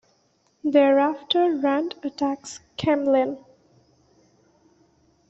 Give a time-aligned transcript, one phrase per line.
[0.63, 3.37] Thereafter Rand attacks Caemlyn.